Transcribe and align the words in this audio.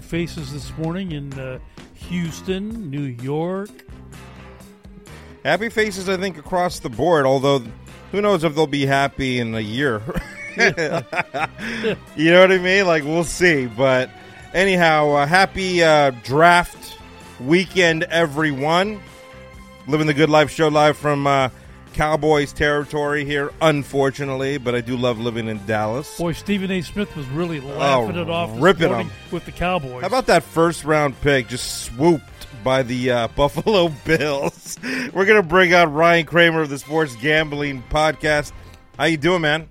faces 0.00 0.52
this 0.52 0.76
morning 0.78 1.12
in 1.12 1.32
uh, 1.38 1.58
Houston, 1.94 2.90
New 2.90 3.02
York. 3.02 3.70
Happy 5.44 5.68
faces, 5.68 6.08
I 6.08 6.16
think, 6.16 6.38
across 6.38 6.80
the 6.80 6.88
board. 6.88 7.26
Although, 7.26 7.62
who 8.12 8.20
knows 8.20 8.44
if 8.44 8.54
they'll 8.54 8.66
be 8.66 8.86
happy 8.86 9.38
in 9.38 9.54
a 9.54 9.60
year? 9.60 10.02
you 10.56 12.32
know 12.32 12.40
what 12.40 12.52
I 12.52 12.58
mean? 12.58 12.86
Like 12.86 13.04
we'll 13.04 13.24
see. 13.24 13.66
But 13.66 14.10
anyhow, 14.52 15.10
uh, 15.10 15.26
happy 15.26 15.82
uh, 15.82 16.10
draft 16.24 16.98
weekend, 17.40 18.04
everyone. 18.04 19.00
Living 19.86 20.06
the 20.06 20.14
good 20.14 20.30
life 20.30 20.50
show 20.50 20.68
live 20.68 20.96
from 20.96 21.26
uh, 21.26 21.48
Cowboys 21.94 22.52
territory 22.52 23.24
here, 23.24 23.52
unfortunately, 23.60 24.58
but 24.58 24.74
I 24.74 24.80
do 24.80 24.96
love 24.96 25.18
living 25.18 25.48
in 25.48 25.64
Dallas. 25.66 26.16
Boy, 26.18 26.32
Stephen 26.32 26.70
A. 26.70 26.80
Smith 26.82 27.14
was 27.16 27.26
really 27.28 27.60
laughing 27.60 28.16
Oh, 28.16 28.22
it 28.22 28.30
off 28.30 28.50
ripping 28.60 28.88
morning 28.88 29.06
'em. 29.08 29.12
with 29.32 29.44
the 29.44 29.52
Cowboys. 29.52 30.02
How 30.02 30.06
about 30.06 30.26
that 30.26 30.42
first 30.42 30.84
round 30.84 31.20
pick 31.20 31.48
just 31.48 31.82
swooped 31.84 32.24
by 32.62 32.82
the 32.82 33.10
uh, 33.10 33.28
Buffalo 33.36 33.88
Bills? 34.04 34.78
We're 35.12 35.26
gonna 35.26 35.42
bring 35.42 35.72
out 35.74 35.92
Ryan 35.92 36.26
Kramer 36.26 36.62
of 36.62 36.68
the 36.70 36.78
Sports 36.78 37.16
Gambling 37.16 37.82
Podcast. 37.90 38.52
How 38.98 39.04
you 39.04 39.16
doing, 39.16 39.42
man? 39.42 39.68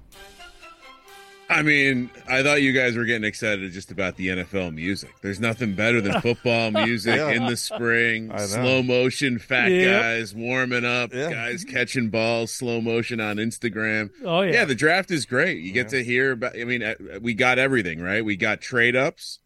I 1.50 1.62
mean, 1.62 2.10
I 2.28 2.44
thought 2.44 2.62
you 2.62 2.74
guys 2.74 2.98
were 2.98 3.06
getting 3.06 3.24
excited 3.24 3.72
just 3.72 3.90
about 3.90 4.18
the 4.18 4.28
NFL 4.28 4.74
music. 4.74 5.12
There's 5.22 5.40
nothing 5.40 5.76
better 5.76 6.02
than 6.02 6.20
football 6.20 6.72
music 6.86 7.16
Yeah. 7.16 7.30
in 7.32 7.46
the 7.46 7.56
spring. 7.56 8.38
Slow 8.38 8.84
motion, 8.84 9.40
fat 9.40 9.72
Yep. 9.72 10.02
guys 10.02 10.36
warming 10.36 10.84
up, 10.84 11.14
Yeah. 11.14 11.32
guys 11.32 11.64
catching 11.64 12.10
balls, 12.10 12.52
slow 12.52 12.82
motion 12.82 13.22
on 13.22 13.38
Instagram. 13.38 14.10
oh, 14.26 14.42
yeah. 14.42 14.52
Yeah, 14.52 14.66
the 14.66 14.76
draft 14.76 15.10
is 15.10 15.26
great. 15.26 15.60
You 15.62 15.72
get 15.72 15.88
to 15.90 16.04
hear 16.04 16.34
about. 16.34 16.60
I 16.60 16.66
mean, 16.66 16.84
uh, 16.84 16.96
we 17.22 17.34
got 17.34 17.60
everything 17.60 18.02
right. 18.02 18.26
We 18.26 18.36
got 18.36 18.60
trade 18.60 18.96
ups, 18.98 19.40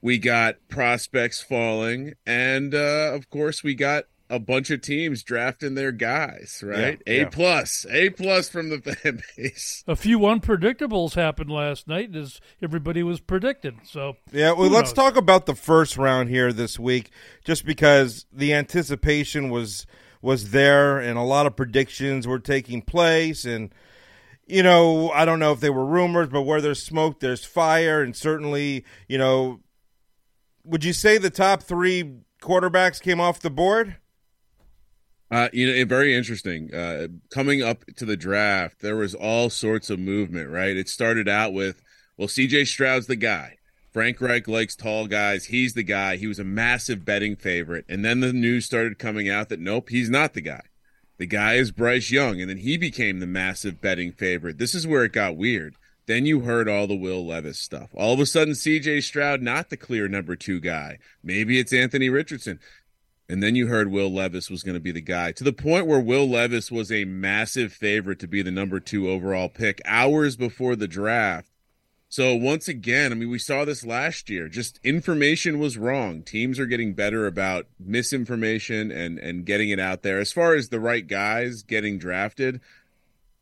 we 0.00 0.18
got 0.18 0.56
prospects 0.68 1.40
falling, 1.42 2.14
and 2.24 2.72
uh, 2.72 3.10
of 3.14 3.30
course, 3.30 3.64
we 3.64 3.74
got 3.74 4.04
a 4.30 4.38
bunch 4.38 4.70
of 4.70 4.80
teams 4.82 5.22
drafting 5.22 5.74
their 5.74 5.92
guys. 5.92 6.62
Right, 6.66 7.00
Yeah, 7.06 7.12
A 7.12 7.18
yeah. 7.20 7.28
plus, 7.28 7.86
A 7.90 8.10
plus 8.10 8.48
from 8.48 8.68
the 8.70 8.78
fan 8.82 9.22
base. 9.36 9.82
a 9.86 9.96
few 9.96 10.18
unpredictables 10.20 11.14
happened 11.14 11.50
last 11.50 11.88
night, 11.88 12.14
as 12.14 12.40
everybody 12.62 13.02
was 13.02 13.20
predicted. 13.20 13.76
So, 13.84 14.16
Yeah, 14.32 14.52
well, 14.52 14.68
let's 14.68 14.90
knows? 14.90 14.94
talk 14.94 15.16
about 15.16 15.46
the 15.46 15.54
first 15.54 15.96
round 15.96 16.28
here 16.28 16.52
this 16.52 16.78
week, 16.78 17.10
just 17.44 17.64
because 17.64 18.26
the 18.32 18.52
anticipation 18.54 19.50
was 19.50 19.86
was 20.20 20.50
there, 20.50 20.98
and 20.98 21.16
a 21.16 21.22
lot 21.22 21.46
of 21.46 21.54
predictions 21.56 22.26
were 22.26 22.40
taking 22.40 22.82
place, 22.82 23.44
and 23.44 23.72
you 24.46 24.62
know, 24.62 25.10
I 25.10 25.24
don't 25.24 25.38
know 25.38 25.52
if 25.52 25.60
they 25.60 25.70
were 25.70 25.84
rumors, 25.86 26.28
but 26.28 26.42
where 26.42 26.60
there's 26.60 26.82
smoke, 26.82 27.20
there's 27.20 27.44
fire, 27.44 28.02
and 28.02 28.16
certainly, 28.16 28.84
you 29.06 29.16
know, 29.18 29.60
would 30.64 30.84
you 30.84 30.92
say 30.92 31.18
the 31.18 31.30
top 31.30 31.62
three 31.62 32.16
quarterbacks 32.42 33.00
came 33.00 33.20
off 33.20 33.40
the 33.40 33.50
board? 33.50 33.96
Uh, 35.30 35.48
you 35.52 35.66
know, 35.66 35.84
very 35.84 36.14
interesting. 36.14 36.74
Uh, 36.74 37.08
coming 37.30 37.62
up 37.62 37.84
to 37.96 38.04
the 38.04 38.16
draft, 38.16 38.80
there 38.80 38.96
was 38.96 39.14
all 39.14 39.50
sorts 39.50 39.90
of 39.90 39.98
movement. 39.98 40.50
Right, 40.50 40.76
it 40.76 40.88
started 40.88 41.28
out 41.28 41.52
with, 41.52 41.82
well, 42.16 42.28
C.J. 42.28 42.64
Stroud's 42.64 43.06
the 43.06 43.16
guy. 43.16 43.58
Frank 43.92 44.20
Reich 44.20 44.46
likes 44.46 44.76
tall 44.76 45.06
guys. 45.06 45.46
He's 45.46 45.74
the 45.74 45.82
guy. 45.82 46.16
He 46.16 46.26
was 46.26 46.38
a 46.38 46.44
massive 46.44 47.04
betting 47.04 47.36
favorite, 47.36 47.84
and 47.88 48.04
then 48.04 48.20
the 48.20 48.32
news 48.32 48.64
started 48.64 48.98
coming 48.98 49.28
out 49.28 49.48
that 49.48 49.60
nope, 49.60 49.88
he's 49.90 50.10
not 50.10 50.34
the 50.34 50.40
guy. 50.40 50.62
The 51.18 51.26
guy 51.26 51.54
is 51.54 51.72
Bryce 51.72 52.10
Young, 52.10 52.40
and 52.40 52.48
then 52.48 52.58
he 52.58 52.76
became 52.78 53.18
the 53.18 53.26
massive 53.26 53.80
betting 53.80 54.12
favorite. 54.12 54.58
This 54.58 54.74
is 54.74 54.86
where 54.86 55.04
it 55.04 55.12
got 55.12 55.36
weird. 55.36 55.74
Then 56.06 56.24
you 56.24 56.40
heard 56.40 56.68
all 56.68 56.86
the 56.86 56.96
Will 56.96 57.26
Levis 57.26 57.58
stuff. 57.58 57.90
All 57.94 58.14
of 58.14 58.20
a 58.20 58.24
sudden, 58.24 58.54
C.J. 58.54 59.02
Stroud 59.02 59.42
not 59.42 59.68
the 59.68 59.76
clear 59.76 60.08
number 60.08 60.36
two 60.36 60.60
guy. 60.60 60.98
Maybe 61.22 61.58
it's 61.58 61.72
Anthony 61.72 62.08
Richardson. 62.08 62.60
And 63.28 63.42
then 63.42 63.54
you 63.54 63.66
heard 63.66 63.90
Will 63.90 64.12
Levis 64.12 64.48
was 64.48 64.62
going 64.62 64.74
to 64.74 64.80
be 64.80 64.92
the 64.92 65.02
guy 65.02 65.32
to 65.32 65.44
the 65.44 65.52
point 65.52 65.86
where 65.86 66.00
Will 66.00 66.28
Levis 66.28 66.70
was 66.70 66.90
a 66.90 67.04
massive 67.04 67.72
favorite 67.72 68.18
to 68.20 68.26
be 68.26 68.40
the 68.40 68.50
number 68.50 68.80
two 68.80 69.10
overall 69.10 69.50
pick 69.50 69.82
hours 69.84 70.34
before 70.36 70.76
the 70.76 70.88
draft. 70.88 71.50
So 72.10 72.34
once 72.34 72.68
again, 72.68 73.12
I 73.12 73.14
mean, 73.16 73.28
we 73.28 73.38
saw 73.38 73.66
this 73.66 73.84
last 73.84 74.30
year. 74.30 74.48
Just 74.48 74.80
information 74.82 75.58
was 75.58 75.76
wrong. 75.76 76.22
Teams 76.22 76.58
are 76.58 76.64
getting 76.64 76.94
better 76.94 77.26
about 77.26 77.66
misinformation 77.78 78.90
and 78.90 79.18
and 79.18 79.44
getting 79.44 79.68
it 79.68 79.78
out 79.78 80.02
there. 80.02 80.18
As 80.18 80.32
far 80.32 80.54
as 80.54 80.70
the 80.70 80.80
right 80.80 81.06
guys 81.06 81.62
getting 81.62 81.98
drafted, 81.98 82.62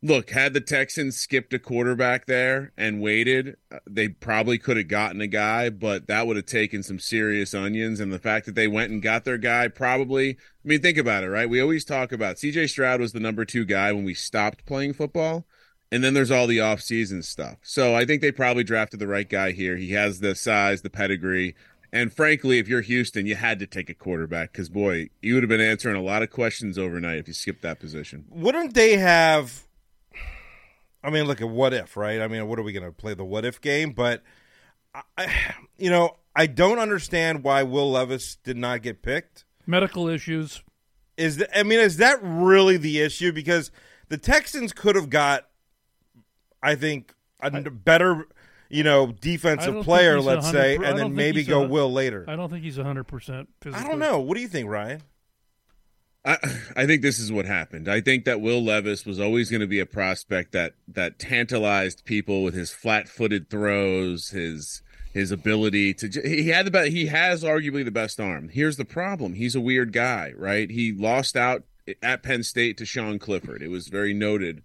look, 0.03 0.31
had 0.31 0.53
the 0.53 0.61
Texans 0.61 1.17
skipped 1.17 1.53
a 1.53 1.59
quarterback 1.59 2.27
there 2.27 2.73
and 2.77 3.01
waited, 3.01 3.57
uh, 3.73 3.79
they 3.89 4.09
probably 4.09 4.59
could 4.59 4.77
have 4.77 4.89
gotten 4.89 5.21
a 5.21 5.27
guy, 5.27 5.71
but 5.71 6.07
that 6.07 6.27
would 6.27 6.37
have 6.37 6.47
taken 6.47 6.83
some 6.83 6.99
serious 6.99 7.55
onions. 7.55 8.01
And 8.01 8.13
the 8.13 8.19
fact 8.19 8.47
that 8.47 8.55
they 8.55 8.69
went 8.69 8.93
and 8.93 9.03
got 9.03 9.25
their 9.25 9.39
guy, 9.39 9.69
probably, 9.69 10.31
I 10.31 10.35
mean, 10.65 10.83
think 10.83 10.99
about 10.99 11.25
it, 11.25 11.31
right? 11.31 11.49
We 11.49 11.61
always 11.61 11.85
talk 11.85 12.13
about 12.13 12.37
CJ 12.37 12.71
Stroud 12.71 13.01
was 13.01 13.13
the 13.13 13.21
number 13.21 13.45
two 13.45 13.65
guy 13.65 13.93
when 13.93 14.05
we 14.05 14.15
stopped 14.15 14.67
playing 14.67 14.95
football. 14.95 15.47
And 15.93 16.03
then 16.03 16.15
there's 16.15 16.33
all 16.33 16.49
the 16.49 16.59
offseason 16.59 17.25
stuff. 17.25 17.59
So 17.63 17.95
I 17.95 18.05
think 18.05 18.21
they 18.21 18.33
probably 18.33 18.65
drafted 18.65 18.99
the 18.99 19.07
right 19.07 19.29
guy 19.29 19.53
here. 19.53 19.77
He 19.77 19.93
has 19.93 20.19
the 20.19 20.35
size, 20.35 20.83
the 20.83 20.91
pedigree. 20.91 21.55
And 21.93 22.13
frankly, 22.13 22.59
if 22.59 22.67
you're 22.67 22.81
Houston, 22.81 23.25
you 23.25 23.37
had 23.37 23.61
to 23.61 23.67
take 23.67 23.89
a 23.89 23.95
quarterback 23.95 24.53
because, 24.53 24.69
boy, 24.69 25.11
you 25.23 25.35
would 25.35 25.45
have 25.45 25.49
been 25.49 25.61
answering 25.61 25.95
a 25.97 26.03
lot 26.03 26.23
of 26.23 26.31
questions 26.31 26.77
overnight 26.77 27.19
if 27.19 27.29
you 27.29 27.35
skipped 27.35 27.63
that 27.63 27.79
position. 27.79 28.25
Wouldn't 28.29 28.75
they 28.75 28.97
have? 28.97 29.66
I 31.03 31.11
mean, 31.11 31.25
look 31.27 31.41
at 31.41 31.49
what 31.49 31.73
if, 31.73 31.97
right? 31.97 32.21
I 32.21 32.29
mean, 32.29 32.47
what 32.49 32.59
are 32.59 32.63
we 32.63 32.73
going 32.73 32.85
to 32.87 32.93
play 32.93 33.15
the 33.15 33.25
what 33.25 33.45
if 33.45 33.61
game? 33.61 33.93
But 33.93 34.23
I, 35.17 35.33
you 35.79 35.91
know, 35.91 36.17
I 36.35 36.47
don't 36.47 36.79
understand 36.79 37.43
why 37.45 37.63
Will 37.63 37.91
Levis 37.93 38.37
did 38.37 38.57
not 38.57 38.83
get 38.83 39.03
picked. 39.03 39.45
medical 39.67 40.09
issues. 40.09 40.63
Is 41.17 41.39
that, 41.39 41.59
I 41.59 41.63
mean, 41.63 41.79
is 41.81 41.97
that 41.97 42.19
really 42.23 42.77
the 42.77 43.01
issue? 43.01 43.33
Because 43.33 43.71
the 44.09 44.19
Texans 44.19 44.73
could 44.75 44.97
have 44.97 45.09
got, 45.09 45.47
I 46.63 46.75
think, 46.75 47.15
a 47.41 47.47
n- 47.47 47.81
better, 47.85 48.27
you 48.69 48.83
know, 48.83 49.13
defensive 49.13 49.83
player, 49.83 50.21
let's 50.21 50.51
say, 50.51 50.77
and 50.77 50.99
then 50.99 51.15
maybe 51.15 51.43
go 51.43 51.63
a- 51.63 51.69
Will 51.69 51.91
later. 51.91 52.27
I 52.29 52.37
don't 52.37 52.51
think 52.51 52.65
he's 52.65 52.77
100% 52.77 53.47
physically. 53.63 53.73
I 53.73 53.89
don't 53.89 53.99
know. 53.99 54.21
What 54.21 54.35
do 54.35 54.43
you 54.43 54.49
think, 54.49 54.69
Ryan? 54.69 55.03
I, 56.27 56.87
think 56.87 57.03
this 57.03 57.21
is 57.21 57.31
what 57.31 57.47
happened. 57.47 57.89
I 57.89 58.01
think 58.01 58.25
that 58.25 58.41
Will 58.41 58.63
Levis 58.63 59.07
was 59.07 59.21
always 59.21 59.49
going 59.49 59.61
to 59.61 59.67
be 59.67 59.79
a 59.79 59.87
prospect 59.87 60.53
that 60.53 60.75
that 60.89 61.21
tantalized 61.21 62.05
people 62.05 62.43
with 62.43 62.55
his 62.55 62.73
flat-footed 62.73 63.49
throws, 63.49 64.31
his 64.31 64.83
his 65.13 65.31
ability 65.31 65.95
to 65.95 66.09
he 66.29 66.49
had 66.49 66.67
the 66.67 66.71
best 66.71 66.91
he 66.91 67.07
has 67.07 67.45
arguably 67.45 67.85
the 67.85 67.93
best 67.93 68.21
arm. 68.21 68.49
Here's 68.49 68.77
the 68.77 68.85
problem. 68.85 69.35
He's 69.35 69.55
a 69.55 69.61
weird 69.61 69.93
guy, 69.93 70.33
right? 70.37 70.69
He 70.69 70.93
lost 70.93 71.37
out 71.37 71.63
at 72.03 72.25
Penn 72.25 72.43
State 72.43 72.77
to 72.79 72.85
Sean 72.85 73.19
Clifford. 73.19 73.63
It 73.63 73.71
was 73.71 73.89
very 73.89 74.13
noted. 74.13 74.65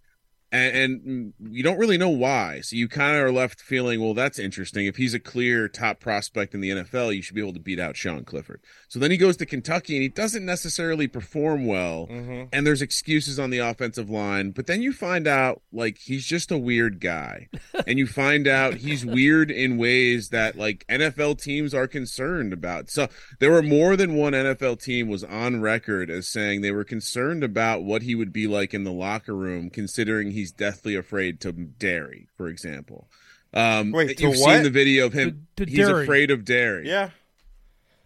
And, 0.52 0.76
and 0.76 1.34
you 1.40 1.64
don't 1.64 1.78
really 1.78 1.98
know 1.98 2.10
why. 2.10 2.60
So 2.62 2.76
you 2.76 2.90
kind 2.90 3.16
of 3.16 3.24
are 3.24 3.32
left 3.32 3.62
feeling, 3.62 4.02
well, 4.02 4.14
that's 4.14 4.38
interesting. 4.38 4.86
If 4.86 4.98
he's 4.98 5.14
a 5.14 5.20
clear 5.20 5.70
top 5.70 6.00
prospect 6.02 6.54
in 6.54 6.60
the 6.60 6.72
NFL, 6.72 7.16
you 7.16 7.22
should 7.22 7.36
be 7.36 7.42
able 7.42 7.54
to 7.54 7.60
beat 7.60 7.80
out 7.80 7.96
Sean 7.96 8.26
Clifford. 8.26 8.62
So 8.90 9.00
then 9.00 9.12
he 9.12 9.18
goes 9.18 9.38
to 9.38 9.46
Kentucky 9.46 9.96
and 9.96 10.04
he 10.04 10.10
doesn't 10.10 10.46
necessarily 10.46 11.08
perform 11.08 11.66
well. 11.66 12.08
Mm-hmm. 12.12 12.50
And 12.52 12.68
there's 12.68 12.82
excuses 12.82 13.40
on 13.40 13.50
the 13.50 13.60
offensive 13.60 14.10
line. 14.10 14.52
But 14.52 14.68
then 14.68 14.82
you 14.82 14.92
find 14.92 15.26
out, 15.26 15.62
like, 15.72 15.98
he's 16.00 16.26
just 16.26 16.52
a 16.52 16.58
weird 16.58 17.00
guy. 17.00 17.48
and 17.88 17.98
you 17.98 18.06
find 18.06 18.46
out 18.46 18.76
he's 18.76 19.06
weird 19.06 19.52
in 19.52 19.78
ways 19.78 20.30
that, 20.30 20.58
like, 20.58 20.86
NFL 20.90 21.42
teams 21.42 21.74
are 21.74 21.88
concerned 21.88 22.52
about. 22.52 22.90
So 22.90 23.08
there 23.40 23.52
were 23.52 23.64
more 23.64 23.96
than 23.96 24.16
one 24.16 24.34
NFL 24.34 24.82
team 24.82 25.08
was 25.08 25.24
on 25.24 25.62
record 25.62 26.10
as 26.10 26.28
saying 26.28 26.60
they 26.60 26.72
were 26.72 26.84
concerned 26.84 27.44
about 27.44 27.84
what 27.84 28.02
he 28.02 28.16
would 28.16 28.34
be 28.34 28.48
like 28.48 28.74
in 28.74 28.84
the 28.84 28.92
locker 28.92 29.34
room, 29.34 29.70
considering 29.70 30.32
he's 30.42 30.52
deathly 30.52 30.96
afraid 30.96 31.40
to 31.42 31.52
dairy, 31.52 32.28
for 32.36 32.48
example. 32.48 33.08
Um, 33.54 33.92
Wait, 33.92 34.18
to 34.18 34.24
you've 34.24 34.40
what? 34.40 34.56
seen 34.56 34.64
the 34.64 34.70
video 34.72 35.06
of 35.06 35.14
him. 35.14 35.48
To- 35.58 35.66
to 35.66 35.72
he's 35.72 35.88
dairy. 35.88 36.04
afraid 36.04 36.32
of 36.32 36.44
dairy. 36.44 36.88
Yeah. 36.88 37.12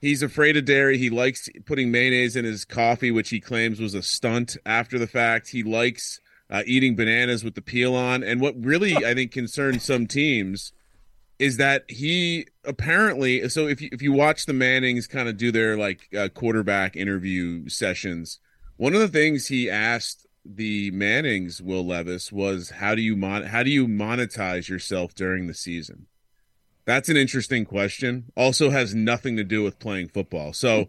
He's 0.02 0.22
afraid 0.22 0.58
of 0.58 0.66
dairy. 0.66 0.98
He 0.98 1.10
likes 1.10 1.48
putting 1.66 1.92
mayonnaise 1.92 2.36
in 2.36 2.44
his 2.46 2.66
coffee, 2.66 3.10
which 3.10 3.30
he 3.30 3.40
claims 3.40 3.80
was 3.80 3.94
a 3.94 4.04
stunt 4.04 4.58
after 4.66 5.00
the 5.00 5.08
fact. 5.08 5.50
He 5.50 5.64
likes 5.64 6.20
uh, 6.50 6.64
eating 6.66 6.96
bananas 6.96 7.44
with 7.44 7.56
the 7.56 7.62
peel 7.62 7.96
on. 7.96 8.22
And 8.22 8.42
what 8.42 8.56
really, 8.60 8.96
I 8.98 9.14
think, 9.14 9.32
concerns 9.32 9.84
some 9.84 10.06
teams 10.06 10.74
is 11.40 11.58
that 11.58 11.86
he 11.90 12.48
apparently. 12.66 13.48
So 13.50 13.68
if 13.68 13.82
you, 13.82 13.90
if 13.94 14.02
you 14.02 14.12
watch 14.12 14.46
the 14.46 14.54
Mannings 14.54 15.08
kind 15.08 15.30
of 15.30 15.38
do 15.38 15.52
their 15.52 15.78
like 15.78 16.10
uh, 16.16 16.28
quarterback 16.28 16.96
interview 16.98 17.70
sessions, 17.70 18.40
one 18.78 18.94
of 18.94 19.00
the 19.00 19.08
things 19.08 19.48
he 19.48 19.70
asked 19.70 20.25
the 20.46 20.92
Mannings, 20.92 21.62
Will 21.62 21.86
Levis, 21.86 22.32
was 22.32 22.70
how 22.70 22.96
do 22.96 23.02
you 23.02 23.16
mon- 23.16 23.46
how 23.46 23.64
do 23.64 23.70
you 23.70 23.88
monetize 23.88 24.70
yourself 24.70 25.16
during 25.16 25.48
the 25.48 25.54
season? 25.54 26.08
That's 26.86 27.10
an 27.10 27.18
interesting 27.18 27.66
question. 27.66 28.32
Also 28.38 28.70
has 28.70 28.94
nothing 28.94 29.38
to 29.38 29.44
do 29.44 29.64
with 29.64 29.80
playing 29.80 30.10
football. 30.10 30.54
So 30.54 30.88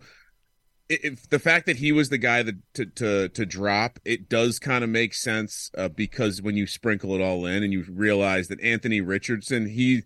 if 0.88 1.28
the 1.30 1.38
fact 1.38 1.66
that 1.66 1.78
he 1.78 1.90
was 1.90 2.10
the 2.10 2.18
guy 2.18 2.42
that 2.42 2.56
to 2.74 2.86
to 2.86 3.28
to 3.30 3.46
drop, 3.46 3.98
it 4.04 4.28
does 4.28 4.58
kind 4.58 4.84
of 4.84 4.90
make 4.90 5.14
sense 5.14 5.70
uh, 5.76 5.88
because 5.88 6.42
when 6.42 6.56
you 6.56 6.66
sprinkle 6.66 7.14
it 7.14 7.22
all 7.22 7.46
in 7.46 7.62
and 7.62 7.72
you 7.72 7.84
realize 7.88 8.48
that 8.48 8.60
Anthony 8.60 9.00
Richardson, 9.00 9.68
he 9.68 10.02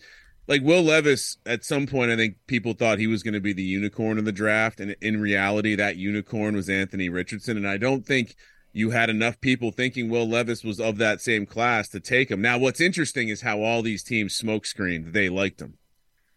like 0.46 0.62
Will 0.62 0.82
Levis, 0.82 1.38
at 1.46 1.64
some 1.64 1.86
point, 1.86 2.10
I 2.10 2.16
think 2.16 2.36
people 2.46 2.72
thought 2.72 2.98
he 2.98 3.06
was 3.06 3.22
going 3.22 3.34
to 3.34 3.40
be 3.40 3.52
the 3.52 3.62
unicorn 3.62 4.18
of 4.18 4.24
the 4.24 4.32
draft, 4.32 4.80
and 4.80 4.96
in 5.00 5.20
reality, 5.20 5.74
that 5.76 5.96
unicorn 5.96 6.56
was 6.56 6.68
Anthony 6.68 7.08
Richardson. 7.08 7.56
And 7.56 7.68
I 7.68 7.76
don't 7.76 8.06
think 8.06 8.34
you 8.72 8.90
had 8.90 9.10
enough 9.10 9.40
people 9.40 9.70
thinking 9.70 10.08
Will 10.08 10.28
Levis 10.28 10.62
was 10.62 10.80
of 10.80 10.98
that 10.98 11.20
same 11.20 11.46
class 11.46 11.88
to 11.88 12.00
take 12.00 12.30
him. 12.30 12.40
Now, 12.40 12.58
what's 12.58 12.80
interesting 12.80 13.28
is 13.28 13.42
how 13.42 13.60
all 13.60 13.82
these 13.82 14.02
teams 14.02 14.40
smokescreened 14.40 15.12
they 15.12 15.28
liked 15.28 15.60
him. 15.60 15.78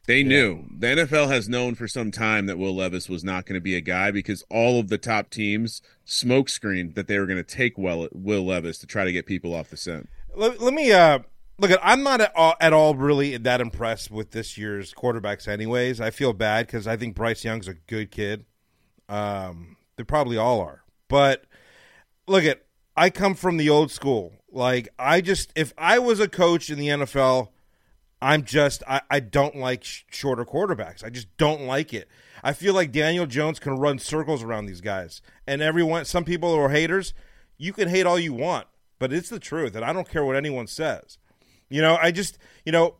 They 0.06 0.20
yeah. 0.20 0.28
knew 0.28 0.66
the 0.78 0.88
NFL 0.88 1.30
has 1.30 1.48
known 1.48 1.76
for 1.76 1.88
some 1.88 2.12
time 2.12 2.46
that 2.48 2.58
Will 2.58 2.76
Levis 2.76 3.08
was 3.08 3.24
not 3.24 3.46
going 3.46 3.56
to 3.56 3.62
be 3.62 3.76
a 3.76 3.82
guy 3.82 4.12
because 4.12 4.44
all 4.50 4.80
of 4.80 4.90
the 4.90 4.98
top 4.98 5.30
teams 5.30 5.82
smokescreened 6.06 6.96
that 6.96 7.08
they 7.08 7.18
were 7.18 7.26
going 7.26 7.38
to 7.38 7.44
take 7.44 7.78
Will, 7.78 8.10
Will 8.12 8.46
Levis 8.46 8.80
to 8.80 8.88
try 8.88 9.06
to 9.06 9.14
get 9.14 9.26
people 9.26 9.56
off 9.56 9.70
the 9.70 9.78
scent. 9.78 10.10
Let, 10.36 10.60
let 10.60 10.74
me 10.74 10.92
uh, 10.92 11.20
look 11.58 11.72
at. 11.72 11.80
I'm 11.82 12.04
not 12.04 12.20
at 12.20 12.36
all, 12.36 12.56
at 12.60 12.74
all, 12.74 12.96
really 12.96 13.38
that 13.38 13.62
impressed 13.62 14.12
with 14.12 14.32
this 14.32 14.58
year's 14.58 14.94
quarterbacks. 14.94 15.48
Anyways, 15.48 16.02
I 16.02 16.10
feel 16.10 16.34
bad 16.34 16.68
because 16.68 16.86
I 16.86 16.98
think 16.98 17.16
Bryce 17.16 17.46
Young's 17.46 17.70
a 17.70 17.76
good 17.76 18.12
kid. 18.12 18.46
Um, 19.08 19.78
they 19.96 20.04
probably 20.04 20.38
all 20.38 20.60
are, 20.60 20.84
but 21.08 21.46
look 22.28 22.44
at. 22.44 22.64
I 22.96 23.10
come 23.10 23.34
from 23.34 23.58
the 23.58 23.70
old 23.70 23.92
school. 23.92 24.34
Like 24.52 24.90
I 25.00 25.22
just, 25.22 25.52
if 25.56 25.74
I 25.78 25.98
was 25.98 26.20
a 26.20 26.28
coach 26.28 26.70
in 26.70 26.78
the 26.78 26.90
NFL, 26.90 27.50
I'm 28.22 28.44
just, 28.44 28.84
I, 28.88 29.02
I 29.10 29.20
don't 29.20 29.56
like 29.56 29.84
sh- 29.84 30.04
shorter 30.12 30.46
quarterbacks. 30.46 31.04
I 31.04 31.10
just 31.10 31.36
don't 31.38 31.64
like 31.64 31.94
it. 31.94 32.08
I 32.44 32.54
feel 32.54 32.74
like 32.74 32.92
Daniel 32.92 33.26
Jones 33.26 33.60
can 33.60 33.78
run 33.78 34.00
circles 34.00 34.44
around 34.44 34.66
these 34.66 34.82
guys, 34.82 35.22
and 35.48 35.62
everyone. 35.62 36.06
Some 36.06 36.24
people 36.24 36.54
are 36.54 36.70
haters. 36.70 37.14
You 37.58 37.74
can 37.74 37.88
hate 37.88 38.06
all 38.06 38.20
you 38.20 38.34
want, 38.34 38.68
but 39.00 39.14
it's 39.14 39.30
the 39.30 39.40
truth, 39.40 39.76
and 39.76 39.86
I 39.86 39.94
don't 39.94 40.10
care 40.10 40.26
what 40.26 40.36
anyone 40.36 40.68
says. 40.68 41.18
You 41.70 41.82
know, 41.82 41.98
I 42.02 42.12
just, 42.12 42.38
you 42.66 42.72
know, 42.72 42.96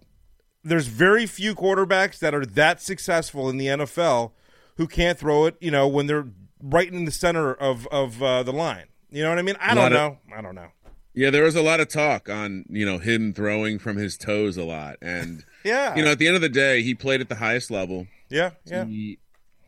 there's 0.64 0.88
very 0.88 1.26
few 1.26 1.56
quarterbacks 1.56 2.20
that 2.20 2.34
are 2.34 2.46
that 2.46 2.82
successful 2.82 3.50
in 3.50 3.58
the 3.58 3.68
NFL 3.68 4.32
who 4.78 4.88
can't 4.88 5.20
throw 5.20 5.46
it, 5.46 5.56
you 5.60 5.72
know, 5.72 5.88
when 5.88 6.08
they're 6.08 6.28
right 6.62 6.92
in 6.92 7.06
the 7.06 7.12
center 7.12 7.54
of 7.54 7.86
of 7.88 8.24
uh, 8.24 8.44
the 8.44 8.54
line. 8.54 8.86
You 9.14 9.24
know 9.24 9.30
what 9.30 9.40
I 9.40 9.44
mean? 9.44 9.56
I 9.60 9.76
don't 9.76 9.92
know. 9.92 10.18
Of, 10.28 10.34
I 10.38 10.42
don't 10.42 10.56
know. 10.56 10.68
Yeah, 11.14 11.30
there 11.30 11.44
was 11.44 11.56
a 11.56 11.62
lot 11.62 11.80
of 11.80 11.90
talk 11.90 12.28
on 12.28 12.66
you 12.70 12.86
know 12.86 12.98
him 12.98 13.34
throwing 13.34 13.78
from 13.78 13.98
his 13.98 14.18
toes 14.18 14.58
a 14.58 14.64
lot, 14.64 14.98
and 15.02 15.46
yeah, 15.64 15.96
you 15.96 16.04
know, 16.04 16.12
at 16.12 16.18
the 16.18 16.28
end 16.28 16.36
of 16.36 16.42
the 16.42 16.50
day, 16.50 16.82
he 16.82 16.96
played 16.96 17.22
at 17.22 17.30
the 17.30 17.36
highest 17.36 17.70
level. 17.70 18.08
Yeah, 18.30 18.52
yeah. 18.66 18.86
He, 18.86 19.20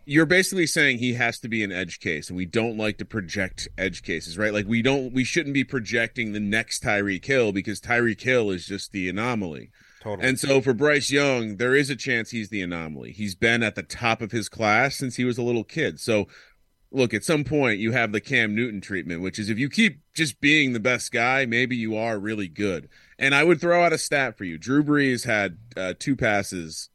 you're 0.06 0.25
basically 0.25 0.68
saying 0.68 1.00
he 1.00 1.13
has 1.13 1.39
to 1.39 1.47
be 1.47 1.63
an 1.63 1.71
edge 1.71 2.00
case, 2.00 2.30
and 2.30 2.38
we 2.38 2.45
don't 2.45 2.77
like 2.77 2.97
to 3.00 3.06
project 3.06 3.68
edge 3.77 4.03
cases, 4.03 4.38
right? 4.38 4.53
Like 4.53 4.68
we 4.68 4.81
don't, 4.81 5.13
we 5.13 5.24
shouldn't 5.24 5.53
be 5.53 5.63
projecting 5.63 6.31
the 6.31 6.39
next 6.39 6.83
Tyreek 6.83 7.25
Hill 7.25 7.51
because 7.51 7.81
Tyreek 7.81 8.21
Hill 8.21 8.51
is 8.51 8.65
just 8.65 8.92
the 8.92 9.09
anomaly. 9.09 9.71
Totally. 10.01 10.27
And 10.27 10.39
so 10.39 10.62
for 10.62 10.74
Bryce 10.74 11.09
Young, 11.09 11.57
there 11.57 11.74
is 11.74 11.89
a 11.89 11.95
chance 11.95 12.30
he's 12.30 12.50
the 12.50 12.62
anomaly. 12.62 13.13
He's 13.13 13.33
been 13.33 13.63
at 13.63 13.74
the 13.74 13.81
top 13.81 14.21
of 14.21 14.31
his 14.31 14.50
class 14.50 14.95
since 14.95 15.15
he 15.15 15.25
was 15.25 15.39
a 15.39 15.44
little 15.44 15.63
kid. 15.63 16.00
So 16.00 16.27
look, 16.95 17.13
at 17.13 17.24
some 17.24 17.44
point 17.44 17.80
you 17.80 17.92
have 17.92 18.12
the 18.12 18.21
Cam 18.21 18.56
Newton 18.56 18.81
treatment, 18.81 19.21
which 19.21 19.38
is 19.38 19.50
if 19.50 19.59
you 19.59 19.69
keep 19.69 20.00
just 20.13 20.39
being 20.39 20.74
the 20.74 20.80
best 20.80 21.12
guy, 21.12 21.45
maybe 21.45 21.75
you 21.75 21.95
are 21.95 22.18
really 22.18 22.47
good. 22.47 22.89
And 23.19 23.36
I 23.36 23.44
would 23.44 23.62
throw 23.62 23.83
out 23.83 23.94
a 23.94 23.97
stat 23.97 24.38
for 24.38 24.44
you. 24.44 24.57
Drew 24.57 24.83
Brees 24.83 25.25
had 25.25 25.57
uh, 25.77 25.94
two 25.97 26.15
passes 26.15 26.89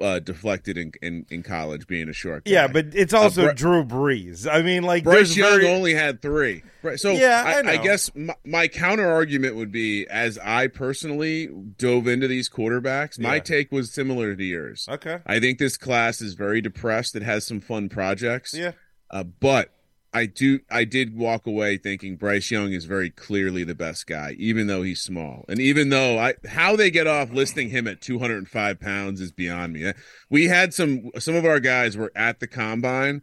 uh, 0.00 0.18
deflected 0.18 0.78
in, 0.78 0.92
in, 1.02 1.26
in 1.30 1.42
college 1.42 1.86
being 1.86 2.08
a 2.08 2.12
short 2.12 2.44
guy. 2.44 2.52
Yeah, 2.52 2.66
but 2.68 2.86
it's 2.94 3.12
also 3.12 3.48
uh, 3.48 3.52
Drew 3.52 3.84
Brees. 3.84 4.50
I 4.50 4.62
mean, 4.62 4.82
like 4.82 5.04
Bryce 5.04 5.36
Young 5.36 5.60
very... 5.60 5.68
only 5.68 5.94
had 5.94 6.22
three. 6.22 6.62
So 6.96 7.12
yeah, 7.12 7.42
I, 7.44 7.68
I, 7.68 7.72
I 7.72 7.76
guess 7.76 8.10
my, 8.14 8.34
my, 8.44 8.68
counter 8.68 9.06
argument 9.06 9.56
would 9.56 9.70
be, 9.70 10.06
as 10.08 10.38
I 10.38 10.68
personally 10.68 11.48
dove 11.76 12.06
into 12.06 12.26
these 12.26 12.48
quarterbacks, 12.48 13.18
my 13.18 13.34
yeah. 13.34 13.40
take 13.40 13.72
was 13.72 13.92
similar 13.92 14.34
to 14.34 14.42
yours. 14.42 14.86
Okay, 14.88 15.18
I 15.26 15.40
think 15.40 15.58
this 15.58 15.76
class 15.76 16.22
is 16.22 16.34
very 16.34 16.60
depressed. 16.62 17.14
It 17.14 17.22
has 17.22 17.46
some 17.46 17.60
fun 17.60 17.90
projects. 17.90 18.54
Yeah, 18.54 18.72
uh, 19.10 19.24
but 19.24 19.72
I 20.12 20.26
do 20.26 20.60
I 20.70 20.84
did 20.84 21.16
walk 21.16 21.46
away 21.46 21.76
thinking 21.76 22.16
Bryce 22.16 22.50
Young 22.50 22.72
is 22.72 22.84
very 22.84 23.10
clearly 23.10 23.62
the 23.62 23.74
best 23.74 24.06
guy, 24.06 24.34
even 24.38 24.66
though 24.66 24.82
he's 24.82 25.00
small. 25.00 25.44
And 25.48 25.60
even 25.60 25.90
though 25.90 26.18
I 26.18 26.34
how 26.48 26.74
they 26.74 26.90
get 26.90 27.06
off 27.06 27.30
listing 27.30 27.70
him 27.70 27.86
at 27.86 28.00
205 28.00 28.80
pounds 28.80 29.20
is 29.20 29.30
beyond 29.30 29.72
me. 29.72 29.92
We 30.28 30.48
had 30.48 30.74
some 30.74 31.10
some 31.18 31.36
of 31.36 31.44
our 31.44 31.60
guys 31.60 31.96
were 31.96 32.12
at 32.16 32.40
the 32.40 32.48
combine 32.48 33.22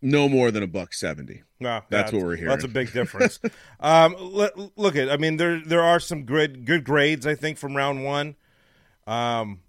no 0.00 0.28
more 0.28 0.50
than 0.50 0.62
a 0.62 0.66
buck 0.66 0.94
70. 0.94 1.42
No, 1.58 1.68
that's, 1.68 1.86
that's 1.90 2.12
what 2.12 2.22
we're 2.22 2.36
hearing. 2.36 2.50
That's 2.50 2.64
a 2.64 2.68
big 2.68 2.92
difference. 2.92 3.40
um, 3.80 4.14
look, 4.16 4.54
look 4.76 4.96
at 4.96 5.10
I 5.10 5.18
mean 5.18 5.36
there 5.36 5.60
there 5.60 5.82
are 5.82 6.00
some 6.00 6.24
good 6.24 6.64
good 6.64 6.84
grades 6.84 7.26
I 7.26 7.34
think 7.34 7.58
from 7.58 7.76
round 7.76 8.04
1. 8.04 8.36
Um 9.06 9.60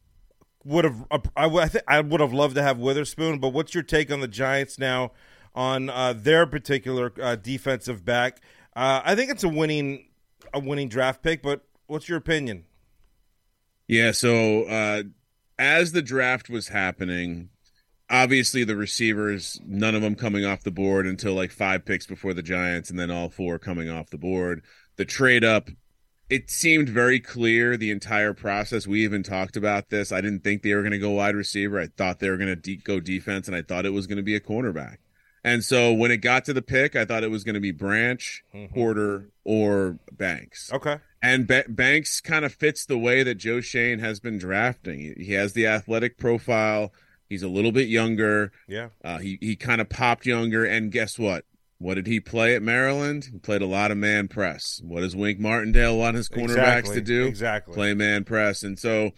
would 0.63 0.85
have 0.85 1.05
I, 1.11 1.19
I, 1.45 1.69
I 1.88 2.01
would 2.01 2.21
have 2.21 2.33
loved 2.33 2.55
to 2.55 2.63
have 2.63 2.77
Witherspoon, 2.77 3.39
but 3.39 3.49
what's 3.49 3.73
your 3.73 3.83
take 3.83 4.11
on 4.11 4.21
the 4.21 4.27
Giants 4.29 4.79
now? 4.79 5.11
On 5.57 5.89
uh, 5.89 6.13
their 6.13 6.45
particular 6.45 7.12
uh, 7.19 7.36
defensive 7.36 8.06
back. 8.06 8.42
Uh, 8.75 9.01
I 9.04 9.15
think 9.15 9.31
it's 9.31 9.44
a 9.44 9.50
winning 9.50 10.06
a 10.54 10.59
winning 10.59 10.88
draft 10.88 11.24
pick, 11.24 11.42
but 11.42 11.63
what's 11.88 12.07
your 12.07 12.19
opinion? 12.19 12.65
Yeah, 13.88 14.12
so 14.12 14.63
uh, 14.65 15.04
as 15.57 15.94
the 15.94 16.04
draft 16.04 16.48
was 16.48 16.68
happening, 16.68 17.50
obviously 18.09 18.63
the 18.63 18.75
receivers, 18.75 19.59
none 19.65 19.95
of 19.95 20.04
them 20.04 20.13
coming 20.13 20.45
off 20.45 20.62
the 20.62 20.71
board 20.71 21.07
until 21.07 21.33
like 21.33 21.51
five 21.51 21.86
picks 21.86 22.06
before 22.06 22.36
the 22.36 22.44
Giants, 22.44 22.92
and 22.92 23.00
then 23.00 23.09
all 23.09 23.30
four 23.30 23.57
coming 23.57 23.89
off 23.89 24.12
the 24.12 24.18
board. 24.18 24.63
The 24.98 25.06
trade 25.06 25.44
up, 25.44 25.69
it 26.30 26.51
seemed 26.51 26.88
very 26.88 27.19
clear 27.19 27.77
the 27.77 27.89
entire 27.89 28.36
process. 28.36 28.86
We 28.86 29.04
even 29.04 29.24
talked 29.24 29.57
about 29.57 29.89
this. 29.89 30.12
I 30.12 30.21
didn't 30.21 30.44
think 30.44 30.62
they 30.62 30.75
were 30.75 30.83
going 30.83 30.92
to 30.92 31.00
go 31.00 31.12
wide 31.12 31.36
receiver. 31.36 31.80
I 31.80 31.88
thought 31.88 32.19
they 32.19 32.30
were 32.30 32.38
going 32.38 32.48
to 32.50 32.56
de- 32.56 32.77
go 32.77 33.00
defense, 33.00 33.48
and 33.48 33.57
I 33.57 33.63
thought 33.63 33.88
it 33.88 33.94
was 33.94 34.06
going 34.06 34.18
to 34.18 34.24
be 34.24 34.36
a 34.36 34.39
cornerback. 34.39 34.98
And 35.47 35.63
so 35.63 35.94
when 35.94 36.11
it 36.11 36.17
got 36.17 36.44
to 36.45 36.53
the 36.53 36.61
pick, 36.61 36.94
I 36.97 37.05
thought 37.05 37.23
it 37.23 37.31
was 37.31 37.45
going 37.45 37.53
to 37.55 37.61
be 37.61 37.71
Branch, 37.71 38.44
mm-hmm. 38.53 38.73
Porter, 38.73 39.29
or 39.45 39.97
Banks. 40.11 40.69
Okay. 40.73 40.97
And 41.21 41.47
ba- 41.47 41.63
Banks 41.69 42.19
kind 42.19 42.44
of 42.44 42.53
fits 42.53 42.85
the 42.85 42.97
way 42.97 43.23
that 43.23 43.35
Joe 43.35 43.61
Schoen 43.61 43.99
has 43.99 44.19
been 44.19 44.37
drafting. 44.37 45.16
He 45.18 45.31
has 45.33 45.54
the 45.54 45.66
athletic 45.66 46.18
profile. 46.18 46.92
He's 47.30 47.44
a 47.44 47.47
little 47.47 47.71
bit 47.71 47.87
younger. 47.87 48.51
Yeah. 48.68 48.89
Uh, 49.01 49.19
he 49.19 49.37
he 49.39 49.56
kind 49.56 49.80
of 49.80 49.87
popped 49.87 50.25
younger. 50.25 50.66
And 50.66 50.92
guess 50.92 51.18
what? 51.18 51.45
What 51.77 51.94
did 51.94 52.07
he 52.07 52.19
play 52.19 52.54
at 52.54 52.61
Maryland? 52.61 53.30
He 53.31 53.39
played 53.39 53.61
a 53.61 53.68
lot 53.68 53.89
of 53.89 53.97
man 53.97 54.27
press. 54.27 54.81
What 54.83 54.99
does 54.99 55.16
Wink 55.16 55.39
Martindale 55.39 55.97
want 55.97 56.18
his 56.18 56.27
cornerbacks 56.27 56.80
exactly. 56.80 56.95
to 56.95 57.01
do? 57.01 57.25
Exactly. 57.25 57.73
Play 57.73 57.94
man 57.94 58.25
press. 58.25 58.63
And 58.63 58.77
so 58.77 59.11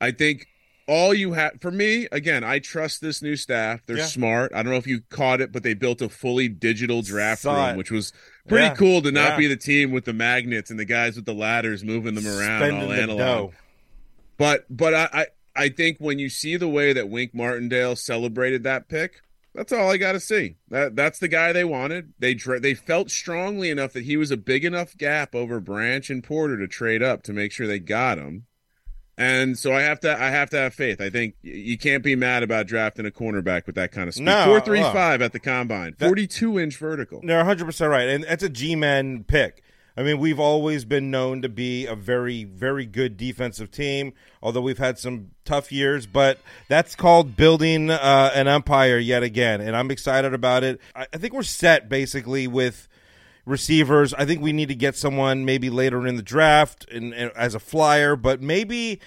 I 0.00 0.10
think 0.10 0.48
all 0.88 1.12
you 1.12 1.32
have 1.32 1.60
for 1.60 1.70
me 1.70 2.06
again 2.12 2.44
i 2.44 2.58
trust 2.58 3.00
this 3.00 3.20
new 3.20 3.34
staff 3.36 3.84
they're 3.86 3.98
yeah. 3.98 4.04
smart 4.04 4.52
i 4.54 4.62
don't 4.62 4.70
know 4.72 4.78
if 4.78 4.86
you 4.86 5.00
caught 5.10 5.40
it 5.40 5.52
but 5.52 5.62
they 5.62 5.74
built 5.74 6.00
a 6.00 6.08
fully 6.08 6.48
digital 6.48 7.02
draft 7.02 7.42
Saw 7.42 7.66
room 7.66 7.74
it. 7.74 7.78
which 7.78 7.90
was 7.90 8.12
pretty 8.48 8.66
yeah. 8.66 8.74
cool 8.74 9.02
to 9.02 9.10
not 9.10 9.30
yeah. 9.30 9.36
be 9.36 9.46
the 9.48 9.56
team 9.56 9.90
with 9.90 10.04
the 10.04 10.12
magnets 10.12 10.70
and 10.70 10.78
the 10.78 10.84
guys 10.84 11.16
with 11.16 11.24
the 11.24 11.34
ladders 11.34 11.82
moving 11.84 12.14
them 12.14 12.26
around 12.26 12.60
Spending 12.60 12.82
all 12.82 12.88
the 12.88 13.02
analog 13.02 13.18
dough. 13.18 13.52
but 14.36 14.64
but 14.70 14.94
I, 14.94 15.08
I 15.12 15.26
i 15.64 15.68
think 15.68 15.98
when 15.98 16.18
you 16.18 16.28
see 16.28 16.56
the 16.56 16.68
way 16.68 16.92
that 16.92 17.08
wink 17.08 17.34
martindale 17.34 17.96
celebrated 17.96 18.62
that 18.62 18.88
pick 18.88 19.22
that's 19.56 19.72
all 19.72 19.90
I 19.90 19.96
got 19.96 20.12
to 20.12 20.20
see. 20.20 20.56
That 20.68 20.94
that's 20.94 21.18
the 21.18 21.28
guy 21.28 21.52
they 21.52 21.64
wanted. 21.64 22.12
They 22.18 22.34
they 22.34 22.74
felt 22.74 23.10
strongly 23.10 23.70
enough 23.70 23.94
that 23.94 24.04
he 24.04 24.18
was 24.18 24.30
a 24.30 24.36
big 24.36 24.64
enough 24.66 24.96
gap 24.98 25.34
over 25.34 25.60
Branch 25.60 26.10
and 26.10 26.22
Porter 26.22 26.58
to 26.58 26.68
trade 26.68 27.02
up 27.02 27.22
to 27.22 27.32
make 27.32 27.52
sure 27.52 27.66
they 27.66 27.78
got 27.78 28.18
him. 28.18 28.44
And 29.18 29.58
so 29.58 29.72
I 29.72 29.80
have 29.80 30.00
to 30.00 30.12
I 30.12 30.28
have 30.30 30.50
to 30.50 30.58
have 30.58 30.74
faith. 30.74 31.00
I 31.00 31.08
think 31.08 31.36
you 31.42 31.78
can't 31.78 32.02
be 32.02 32.14
mad 32.14 32.42
about 32.42 32.66
drafting 32.66 33.06
a 33.06 33.10
cornerback 33.10 33.64
with 33.66 33.74
that 33.76 33.90
kind 33.90 34.08
of 34.08 34.14
speed. 34.14 34.24
No, 34.24 34.44
Four 34.44 34.60
three 34.60 34.82
five 34.82 35.22
at 35.22 35.32
the 35.32 35.40
combine, 35.40 35.94
forty 35.94 36.26
two 36.26 36.58
inch 36.58 36.76
vertical. 36.76 37.22
They're 37.24 37.38
one 37.38 37.46
hundred 37.46 37.64
percent 37.64 37.90
right, 37.90 38.08
and 38.08 38.24
that's 38.24 38.42
a 38.42 38.50
G 38.50 38.76
man 38.76 39.24
pick. 39.24 39.62
I 39.98 40.02
mean, 40.02 40.18
we've 40.18 40.38
always 40.38 40.84
been 40.84 41.10
known 41.10 41.40
to 41.40 41.48
be 41.48 41.86
a 41.86 41.94
very, 41.94 42.44
very 42.44 42.84
good 42.84 43.16
defensive 43.16 43.70
team, 43.70 44.12
although 44.42 44.60
we've 44.60 44.76
had 44.76 44.98
some 44.98 45.30
tough 45.46 45.72
years. 45.72 46.04
But 46.04 46.38
that's 46.68 46.94
called 46.94 47.34
building 47.36 47.88
uh, 47.88 48.30
an 48.34 48.46
empire 48.46 48.98
yet 48.98 49.22
again, 49.22 49.62
and 49.62 49.74
I'm 49.74 49.90
excited 49.90 50.34
about 50.34 50.62
it. 50.62 50.78
I, 50.94 51.06
I 51.14 51.16
think 51.16 51.32
we're 51.32 51.42
set 51.42 51.88
basically 51.88 52.46
with 52.46 52.86
receivers. 53.46 54.12
I 54.14 54.26
think 54.26 54.42
we 54.42 54.52
need 54.52 54.68
to 54.68 54.74
get 54.74 54.96
someone 54.96 55.44
maybe 55.44 55.70
later 55.70 56.06
in 56.06 56.16
the 56.16 56.22
draft 56.22 56.84
and, 56.90 57.14
and 57.14 57.30
as 57.34 57.54
a 57.54 57.60
flyer, 57.60 58.16
but 58.16 58.42
maybe 58.42 59.00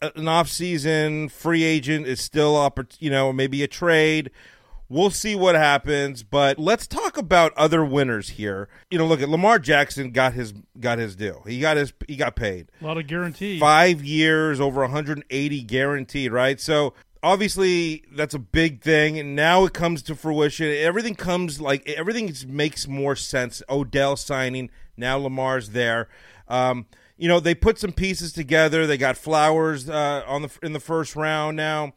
an 0.00 0.26
off-season 0.28 1.28
free 1.28 1.64
agent 1.64 2.06
is 2.06 2.20
still 2.20 2.72
you 2.98 3.10
know 3.10 3.32
maybe 3.32 3.62
a 3.62 3.68
trade. 3.68 4.30
We'll 4.88 5.10
see 5.10 5.34
what 5.34 5.54
happens, 5.54 6.22
but 6.22 6.58
let's 6.58 6.86
talk 6.86 7.16
about 7.16 7.54
other 7.56 7.82
winners 7.82 8.30
here. 8.30 8.68
You 8.90 8.98
know, 8.98 9.06
look 9.06 9.22
at 9.22 9.28
Lamar 9.30 9.58
Jackson 9.58 10.10
got 10.10 10.34
his 10.34 10.52
got 10.78 10.98
his 10.98 11.16
deal. 11.16 11.42
He 11.46 11.60
got 11.60 11.76
his 11.76 11.92
he 12.06 12.16
got 12.16 12.36
paid. 12.36 12.70
A 12.80 12.84
lot 12.84 12.98
of 12.98 13.06
guaranteed. 13.06 13.58
5 13.58 14.04
years 14.04 14.60
over 14.60 14.82
180 14.82 15.62
guaranteed, 15.62 16.30
right? 16.32 16.60
So 16.60 16.92
obviously 17.22 18.04
that's 18.12 18.34
a 18.34 18.38
big 18.38 18.80
thing 18.80 19.18
and 19.18 19.36
now 19.36 19.64
it 19.64 19.72
comes 19.72 20.02
to 20.02 20.14
fruition 20.14 20.66
everything 20.68 21.14
comes 21.14 21.60
like 21.60 21.88
everything 21.88 22.32
makes 22.48 22.88
more 22.88 23.14
sense 23.14 23.62
odell 23.68 24.16
signing 24.16 24.70
now 24.96 25.16
lamar's 25.16 25.70
there 25.70 26.08
um, 26.48 26.86
you 27.16 27.28
know 27.28 27.40
they 27.40 27.54
put 27.54 27.78
some 27.78 27.92
pieces 27.92 28.32
together. 28.32 28.86
They 28.86 28.98
got 28.98 29.16
Flowers 29.16 29.88
uh, 29.88 30.24
on 30.26 30.42
the 30.42 30.50
in 30.62 30.72
the 30.72 30.80
first 30.80 31.14
round 31.16 31.56
now. 31.56 31.94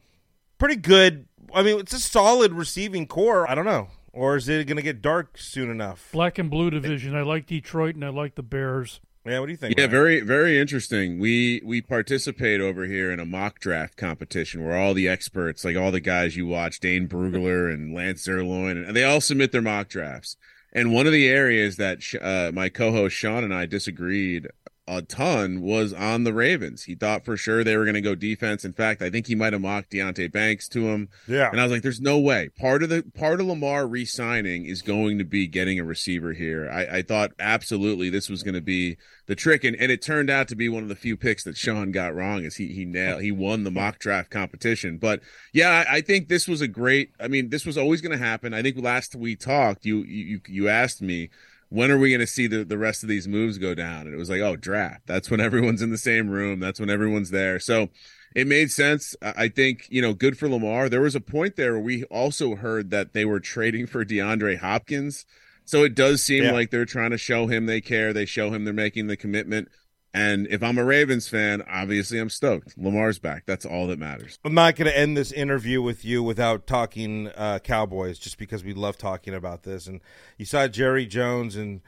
Pretty 0.58 0.76
good. 0.76 1.28
I 1.54 1.64
mean, 1.64 1.80
it's 1.80 1.94
a 1.94 2.00
solid 2.00 2.54
receiving 2.54 3.08
corps. 3.08 3.50
I 3.50 3.56
don't 3.56 3.66
know, 3.66 3.90
or 4.14 4.36
is 4.36 4.48
it 4.48 4.68
going 4.68 4.78
to 4.78 4.84
get 4.84 5.02
dark 5.02 5.38
soon 5.38 5.70
enough? 5.70 6.10
Black 6.12 6.38
and 6.38 6.50
blue 6.50 6.70
division. 6.70 7.16
I 7.16 7.24
like 7.24 7.48
Detroit 7.48 7.96
and 7.96 8.06
I 8.06 8.10
like 8.10 8.36
the 8.36 8.44
Bears. 8.44 9.02
Yeah, 9.26 9.40
what 9.40 9.48
do 9.48 9.54
you 9.54 9.58
think? 9.58 9.76
Yeah, 9.78 9.86
Ryan? 9.86 9.92
very 9.92 10.20
very 10.22 10.60
interesting. 10.60 11.20
We 11.20 11.62
we 11.66 11.82
participate 11.82 12.62
over 12.62 12.86
here 12.86 13.12
in 13.12 13.20
a 13.20 13.26
mock 13.26 13.60
draft 13.60 13.98
competition 13.98 14.64
where 14.64 14.78
all 14.78 14.94
the 14.94 15.08
experts, 15.08 15.66
like 15.66 15.76
all 15.76 15.92
the 15.92 16.00
guys 16.00 16.38
you 16.38 16.46
watch, 16.46 16.80
Dane 16.80 17.08
Brugler 17.08 17.74
and 17.74 17.94
Lance 17.94 18.28
Zierlein, 18.28 18.88
and 18.88 18.96
they 18.96 19.04
all 19.04 19.22
submit 19.22 19.52
their 19.52 19.62
mock 19.62 19.90
drafts. 19.90 20.38
And 20.74 20.94
one 20.94 21.08
of 21.08 21.14
the 21.14 21.28
areas 21.28 21.78
that 21.78 22.04
uh, 22.22 22.52
my 22.54 22.70
co-host 22.70 23.16
Sean 23.16 23.44
and 23.44 23.54
I 23.54 23.66
disagreed 23.66 24.50
a 24.88 25.02
ton 25.02 25.62
was 25.62 25.94
on 25.94 26.26
the 26.26 26.34
Ravens. 26.34 26.84
He 26.84 26.94
thought 26.94 27.26
for 27.26 27.36
sure 27.38 27.64
they 27.64 27.76
were 27.76 27.86
going 27.86 27.96
to 27.96 28.02
go 28.02 28.14
defense. 28.14 28.64
In 28.64 28.74
fact, 28.74 29.02
I 29.02 29.10
think 29.10 29.26
he 29.26 29.34
might 29.34 29.54
have 29.54 29.62
mocked 29.62 29.92
Deonte 29.92 30.32
Banks 30.32 30.68
to 30.70 30.90
him. 30.90 31.10
Yeah. 31.28 31.50
And 31.50 31.60
I 31.60 31.64
was 31.64 31.72
like, 31.72 31.82
there's 31.82 32.02
no 32.02 32.20
way. 32.20 32.50
Part 32.50 32.84
of 32.84 32.90
the 32.90 33.04
part 33.18 33.40
of 33.40 33.48
Lamar 33.48 33.88
re-signing 33.88 34.66
is 34.66 34.84
going 34.84 35.18
to 35.18 35.24
be 35.24 35.48
getting 35.48 35.80
a 35.80 35.84
receiver 35.84 36.34
here. 36.34 36.70
I, 36.72 36.98
I 36.98 37.02
thought 37.02 37.32
absolutely 37.40 38.10
this 38.12 38.30
was 38.30 38.44
going 38.44 38.54
to 38.54 38.62
be 38.62 38.98
the 39.26 39.36
trick. 39.36 39.64
And, 39.64 39.76
and 39.76 39.92
it 39.92 40.04
turned 40.04 40.30
out 40.30 40.48
to 40.50 40.56
be 40.56 40.70
one 40.70 40.84
of 40.84 40.90
the 40.90 40.96
few 40.96 41.18
picks 41.18 41.44
that 41.46 41.58
Sean 41.58 41.92
got 41.92 42.14
wrong 42.14 42.44
is 42.44 42.58
he 42.58 42.68
he 42.68 42.86
nailed 42.86 43.24
he 43.24 43.32
won 43.32 43.64
the 43.64 43.72
mock 43.72 43.98
draft 43.98 44.30
competition. 44.30 45.00
But 45.00 45.22
yeah, 45.52 45.84
I, 45.90 45.96
I 45.96 46.02
think 46.02 46.28
this 46.28 46.48
was 46.48 46.62
a 46.62 46.68
great 46.68 47.10
I 47.20 47.28
mean, 47.28 47.50
this 47.50 47.66
was 47.66 47.78
always 47.78 48.02
going 48.02 48.18
to 48.18 48.24
happen. 48.24 48.54
I 48.54 48.62
think 48.62 48.78
last 48.78 49.16
we 49.16 49.36
talked, 49.36 49.84
you 49.84 50.04
you 50.04 50.42
you 50.48 50.70
asked 50.70 51.02
me 51.02 51.32
when 51.76 51.92
are 51.92 51.98
we 51.98 52.10
going 52.10 52.22
to 52.22 52.28
see 52.28 52.48
the, 52.48 52.64
the 52.64 52.78
rest 52.78 53.04
of 53.04 53.10
these 53.10 53.28
moves 53.28 53.58
go 53.58 53.76
down? 53.76 54.06
And 54.06 54.14
it 54.14 54.18
was 54.18 54.30
like, 54.30 54.42
oh, 54.42 54.56
draft. 54.56 55.02
That's 55.08 55.30
when 55.30 55.40
everyone's 55.42 55.82
in 55.82 55.92
the 55.92 55.98
same 55.98 56.30
room. 56.30 56.60
That's 56.60 56.80
when 56.80 56.90
everyone's 56.90 57.32
there. 57.32 57.60
So 57.60 57.90
it 58.34 58.48
made 58.48 58.72
sense. 58.72 59.16
I 59.22 59.50
think, 59.50 59.88
you 59.90 60.02
know, 60.02 60.14
good 60.14 60.38
for 60.38 60.48
Lamar. 60.50 60.88
There 60.90 61.02
was 61.02 61.16
a 61.16 61.22
point 61.22 61.56
there 61.58 61.74
where 61.74 61.82
we 61.82 62.04
also 62.06 62.56
heard 62.56 62.92
that 62.92 63.14
they 63.14 63.26
were 63.26 63.40
trading 63.40 63.88
for 63.88 64.06
DeAndre 64.06 64.58
Hopkins. 64.60 65.26
So 65.66 65.84
it 65.84 65.96
does 65.96 66.22
seem 66.22 66.44
Yeah. 66.46 66.52
like 66.52 66.70
they're 66.72 66.86
trying 66.86 67.12
to 67.12 67.18
show 67.18 67.48
him 67.48 67.66
they 67.66 67.82
care. 67.82 68.14
They 68.14 68.26
show 68.26 68.52
him 68.54 68.64
they're 68.64 68.74
making 68.74 69.08
the 69.08 69.18
commitment. 69.18 69.68
And 70.16 70.48
if 70.48 70.64
I'm 70.64 70.78
a 70.78 70.86
Ravens 70.86 71.28
fan, 71.28 71.62
obviously 71.70 72.20
I'm 72.20 72.30
stoked. 72.30 72.78
Lamar's 72.78 73.20
back. 73.20 73.44
That's 73.46 73.66
all 73.66 73.88
that 73.88 74.00
matters. 74.00 74.40
I'm 74.46 74.54
not 74.54 74.78
going 74.78 74.90
to 74.90 74.98
end 74.98 75.18
this 75.18 75.34
interview 75.34 75.82
with 75.82 76.06
you 76.06 76.24
without 76.24 76.66
talking 76.66 77.28
uh, 77.36 77.60
Cowboys, 77.60 78.18
just 78.18 78.38
because 78.38 78.64
we 78.64 78.74
love 78.74 78.98
talking 78.98 79.34
about 79.34 79.64
this. 79.64 79.88
And 79.88 80.00
you 80.38 80.46
saw 80.46 80.70
Jerry 80.70 81.06
Jones 81.06 81.58
and 81.58 81.82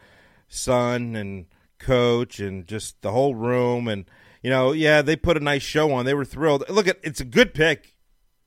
son 0.50 1.16
and 1.16 1.46
coach 1.80 2.42
and 2.42 2.68
just 2.68 3.02
the 3.02 3.14
whole 3.14 3.34
room, 3.34 3.88
and 3.88 4.04
you 4.44 4.50
know, 4.50 4.74
yeah, 4.74 5.02
they 5.02 5.16
put 5.16 5.38
a 5.38 5.40
nice 5.40 5.64
show 5.64 5.94
on. 5.94 6.04
They 6.04 6.14
were 6.14 6.26
thrilled. 6.26 6.66
Look, 6.68 6.88
it's 6.88 7.22
a 7.22 7.26
good 7.26 7.54
pick. 7.54 7.96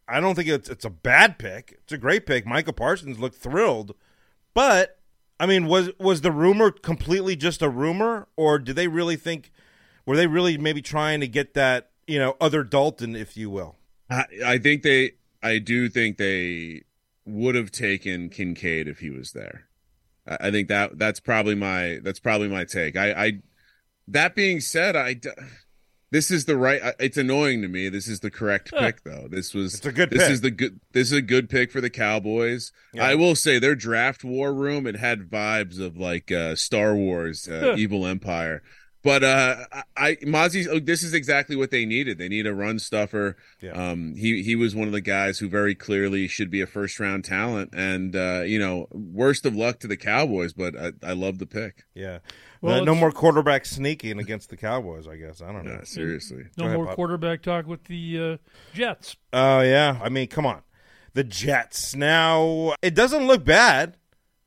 I 0.06 0.20
don't 0.20 0.34
think 0.34 0.48
it's 0.48 0.68
it's 0.68 0.84
a 0.84 0.90
bad 0.90 1.38
pick. 1.38 1.78
It's 1.84 1.92
a 1.94 1.98
great 1.98 2.26
pick. 2.26 2.44
Micah 2.44 2.74
Parsons 2.74 3.18
looked 3.18 3.36
thrilled, 3.36 3.94
but 4.52 4.98
I 5.38 5.46
mean, 5.46 5.64
was 5.64 5.88
was 5.98 6.20
the 6.20 6.32
rumor 6.32 6.70
completely 6.70 7.34
just 7.34 7.62
a 7.62 7.70
rumor, 7.70 8.28
or 8.36 8.58
do 8.58 8.74
they 8.74 8.86
really 8.86 9.16
think? 9.16 9.50
Were 10.10 10.16
they 10.16 10.26
really 10.26 10.58
maybe 10.58 10.82
trying 10.82 11.20
to 11.20 11.28
get 11.28 11.54
that 11.54 11.90
you 12.08 12.18
know 12.18 12.36
other 12.40 12.64
Dalton, 12.64 13.14
if 13.14 13.36
you 13.36 13.48
will? 13.48 13.76
I, 14.10 14.24
I 14.44 14.58
think 14.58 14.82
they, 14.82 15.12
I 15.40 15.58
do 15.58 15.88
think 15.88 16.16
they 16.16 16.82
would 17.24 17.54
have 17.54 17.70
taken 17.70 18.28
Kincaid 18.28 18.88
if 18.88 18.98
he 18.98 19.10
was 19.10 19.30
there. 19.30 19.66
I, 20.26 20.48
I 20.48 20.50
think 20.50 20.66
that 20.66 20.98
that's 20.98 21.20
probably 21.20 21.54
my 21.54 22.00
that's 22.02 22.18
probably 22.18 22.48
my 22.48 22.64
take. 22.64 22.96
I, 22.96 23.12
I 23.12 23.32
that 24.08 24.34
being 24.34 24.58
said, 24.58 24.96
I 24.96 25.20
this 26.10 26.32
is 26.32 26.44
the 26.46 26.56
right. 26.56 26.80
It's 26.98 27.16
annoying 27.16 27.62
to 27.62 27.68
me. 27.68 27.88
This 27.88 28.08
is 28.08 28.18
the 28.18 28.32
correct 28.32 28.72
pick 28.76 29.04
though. 29.04 29.28
This 29.30 29.54
was 29.54 29.74
It's 29.76 29.86
a 29.86 29.92
good 29.92 30.10
This 30.10 30.24
pick. 30.24 30.32
is 30.32 30.40
the 30.40 30.50
good. 30.50 30.80
This 30.90 31.12
is 31.12 31.18
a 31.18 31.22
good 31.22 31.48
pick 31.48 31.70
for 31.70 31.80
the 31.80 31.88
Cowboys. 31.88 32.72
Yeah. 32.92 33.06
I 33.06 33.14
will 33.14 33.36
say 33.36 33.60
their 33.60 33.76
draft 33.76 34.24
war 34.24 34.52
room. 34.52 34.88
It 34.88 34.96
had 34.96 35.30
vibes 35.30 35.78
of 35.78 35.96
like 35.96 36.32
uh, 36.32 36.56
Star 36.56 36.96
Wars, 36.96 37.48
uh, 37.48 37.76
Evil 37.78 38.06
Empire. 38.06 38.64
But 39.02 39.24
uh, 39.24 39.56
I, 39.72 39.82
I 39.96 40.14
Mazi, 40.16 40.66
oh, 40.70 40.78
this 40.78 41.02
is 41.02 41.14
exactly 41.14 41.56
what 41.56 41.70
they 41.70 41.86
needed. 41.86 42.18
They 42.18 42.28
need 42.28 42.46
a 42.46 42.52
run 42.54 42.78
stuffer. 42.78 43.36
Yeah. 43.62 43.70
Um, 43.72 44.14
he 44.14 44.42
he 44.42 44.56
was 44.56 44.74
one 44.74 44.88
of 44.88 44.92
the 44.92 45.00
guys 45.00 45.38
who 45.38 45.48
very 45.48 45.74
clearly 45.74 46.28
should 46.28 46.50
be 46.50 46.60
a 46.60 46.66
first 46.66 47.00
round 47.00 47.24
talent. 47.24 47.70
And 47.72 48.14
uh, 48.14 48.42
you 48.44 48.58
know, 48.58 48.88
worst 48.92 49.46
of 49.46 49.56
luck 49.56 49.78
to 49.80 49.86
the 49.86 49.96
Cowboys, 49.96 50.52
but 50.52 50.76
I, 50.76 50.92
I 51.02 51.12
love 51.14 51.38
the 51.38 51.46
pick. 51.46 51.84
Yeah. 51.94 52.18
Well, 52.60 52.82
Uh, 52.82 52.84
no 52.84 52.94
more 52.94 53.10
quarterback 53.10 53.64
sneaking 53.64 54.18
against 54.18 54.50
the 54.50 54.56
Cowboys, 54.58 55.08
I 55.08 55.16
guess. 55.16 55.40
I 55.40 55.50
don't 55.50 55.64
know. 55.64 55.72
Yeah, 55.78 55.84
seriously. 55.84 56.44
No 56.58 56.66
ahead, 56.66 56.76
more 56.76 56.84
Bob. 56.86 56.94
quarterback 56.96 57.40
talk 57.42 57.66
with 57.66 57.84
the 57.84 58.20
uh, 58.32 58.36
Jets. 58.74 59.16
Oh, 59.32 59.60
yeah. 59.62 59.98
I 60.02 60.10
mean, 60.10 60.26
come 60.28 60.44
on. 60.44 60.60
The 61.14 61.24
Jets. 61.24 61.96
Now, 61.96 62.74
it 62.82 62.94
doesn't 62.94 63.26
look 63.26 63.46
bad. 63.46 63.96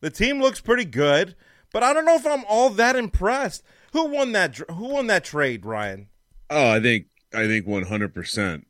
The 0.02 0.12
team 0.12 0.40
looks 0.40 0.62
pretty 0.62 0.86
good, 0.86 1.36
but 1.72 1.82
I 1.82 1.92
don't 1.92 2.06
know 2.06 2.14
if 2.16 2.28
I'm 2.28 2.44
all 2.48 2.70
that 2.70 2.96
impressed. 2.96 3.64
Who 3.94 4.06
won 4.06 4.32
that 4.34 4.58
who 4.58 4.90
won 4.90 5.08
that 5.08 5.24
trade, 5.24 5.66
Ryan? 5.66 6.08
Oh, 6.50 6.72
I 6.72 6.80
think 6.80 7.08
I 7.34 7.48
think 7.48 7.66
one 7.66 7.84
hundred 7.84 8.14
percent 8.14 8.68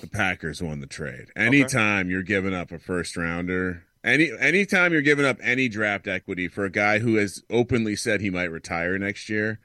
the 0.00 0.06
Packers 0.06 0.62
won 0.62 0.80
the 0.80 0.86
trade. 0.86 1.28
Anytime 1.34 2.10
you're 2.10 2.22
giving 2.22 2.54
up 2.54 2.70
a 2.70 2.78
first 2.78 3.16
rounder, 3.16 3.84
any 4.04 4.30
anytime 4.38 4.92
you're 4.92 5.02
giving 5.02 5.24
up 5.24 5.38
any 5.42 5.68
draft 5.68 6.06
equity 6.06 6.48
for 6.48 6.64
a 6.64 6.70
guy 6.70 6.98
who 6.98 7.16
has 7.16 7.42
openly 7.50 7.96
said 7.96 8.20
he 8.20 8.30
might 8.30 8.50
retire 8.50 8.98
next 8.98 9.30
year, 9.30 9.58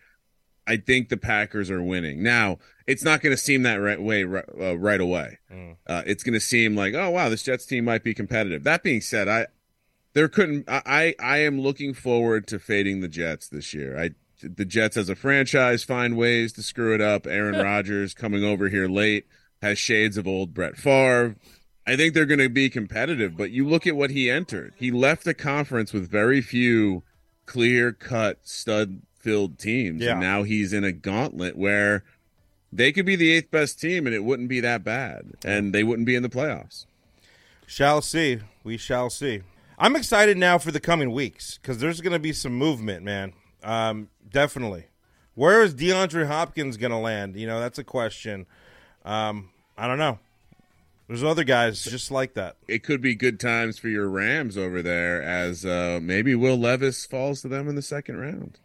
I 0.65 0.77
think 0.77 1.09
the 1.09 1.17
Packers 1.17 1.69
are 1.69 1.83
winning. 1.83 2.23
Now, 2.23 2.59
it's 2.87 3.03
not 3.03 3.21
going 3.21 3.35
to 3.35 3.41
seem 3.41 3.63
that 3.63 3.75
right 3.75 4.01
way 4.01 4.23
right, 4.23 4.45
uh, 4.59 4.77
right 4.77 5.01
away. 5.01 5.39
Mm. 5.51 5.75
Uh, 5.85 6.03
it's 6.05 6.23
going 6.23 6.33
to 6.33 6.39
seem 6.39 6.77
like, 6.77 6.93
oh 6.93 7.09
wow, 7.09 7.27
this 7.27 7.43
Jets 7.43 7.65
team 7.65 7.85
might 7.85 8.03
be 8.03 8.13
competitive. 8.13 8.63
That 8.63 8.83
being 8.83 9.01
said, 9.01 9.27
I 9.27 9.47
there 10.13 10.29
couldn't 10.29 10.69
I 10.69 10.81
I, 10.85 11.15
I 11.19 11.37
am 11.39 11.59
looking 11.59 11.93
forward 11.93 12.47
to 12.47 12.57
fading 12.57 13.01
the 13.01 13.09
Jets 13.09 13.49
this 13.49 13.73
year. 13.73 13.99
I 13.99 14.11
the 14.43 14.65
Jets 14.65 14.97
as 14.97 15.09
a 15.09 15.15
franchise 15.15 15.83
find 15.83 16.17
ways 16.17 16.53
to 16.53 16.63
screw 16.63 16.93
it 16.93 17.01
up. 17.01 17.25
Aaron 17.25 17.55
Rodgers 17.63 18.13
coming 18.13 18.43
over 18.43 18.69
here 18.69 18.87
late 18.87 19.25
has 19.61 19.79
shades 19.79 20.17
of 20.17 20.27
old 20.27 20.53
Brett 20.53 20.77
Favre. 20.77 21.35
I 21.85 21.95
think 21.95 22.13
they're 22.13 22.25
going 22.25 22.39
to 22.39 22.49
be 22.49 22.69
competitive, 22.69 23.35
but 23.35 23.51
you 23.51 23.67
look 23.67 23.85
at 23.85 23.95
what 23.95 24.09
he 24.09 24.29
entered. 24.29 24.73
He 24.77 24.91
left 24.91 25.25
the 25.25 25.33
conference 25.33 25.91
with 25.91 26.09
very 26.09 26.41
few 26.41 27.03
clear 27.45 27.91
cut 27.91 28.39
stud 28.43 29.01
filled 29.17 29.57
teams. 29.57 30.01
Yeah. 30.01 30.11
And 30.11 30.21
now 30.21 30.43
he's 30.43 30.73
in 30.73 30.83
a 30.83 30.91
gauntlet 30.91 31.57
where 31.57 32.03
they 32.71 32.91
could 32.91 33.05
be 33.05 33.15
the 33.15 33.31
eighth 33.31 33.51
best 33.51 33.79
team 33.79 34.05
and 34.05 34.15
it 34.15 34.23
wouldn't 34.23 34.49
be 34.49 34.59
that 34.61 34.83
bad. 34.83 35.33
And 35.43 35.73
they 35.73 35.83
wouldn't 35.83 36.05
be 36.05 36.15
in 36.15 36.23
the 36.23 36.29
playoffs. 36.29 36.85
Shall 37.65 38.01
see. 38.01 38.39
We 38.63 38.77
shall 38.77 39.09
see. 39.09 39.41
I'm 39.77 39.95
excited 39.95 40.37
now 40.37 40.57
for 40.57 40.71
the 40.71 40.79
coming 40.79 41.11
weeks 41.11 41.57
because 41.57 41.79
there's 41.79 42.01
going 42.01 42.13
to 42.13 42.19
be 42.19 42.33
some 42.33 42.53
movement, 42.53 43.03
man. 43.03 43.33
Um, 43.63 44.09
definitely. 44.29 44.85
Where 45.35 45.63
is 45.63 45.73
DeAndre 45.73 46.27
Hopkins 46.27 46.77
going 46.77 46.91
to 46.91 46.97
land? 46.97 47.35
You 47.35 47.47
know, 47.47 47.59
that's 47.59 47.79
a 47.79 47.83
question. 47.83 48.45
Um, 49.03 49.49
I 49.77 49.87
don't 49.87 49.97
know. 49.97 50.19
There's 51.07 51.23
other 51.23 51.43
guys 51.43 51.83
just 51.83 52.11
like 52.11 52.33
that. 52.35 52.55
It 52.67 52.83
could 52.83 53.01
be 53.01 53.15
good 53.15 53.39
times 53.39 53.77
for 53.77 53.89
your 53.89 54.07
Rams 54.07 54.57
over 54.57 54.81
there 54.81 55.21
as 55.21 55.65
uh, 55.65 55.99
maybe 56.01 56.33
Will 56.33 56.57
Levis 56.57 57.05
falls 57.05 57.41
to 57.41 57.47
them 57.47 57.67
in 57.67 57.75
the 57.75 57.81
second 57.81 58.17
round. 58.17 58.59